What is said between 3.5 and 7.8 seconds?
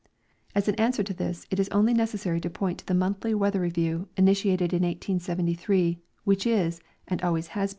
Review initiated in 1873. which is, and alwavs has been.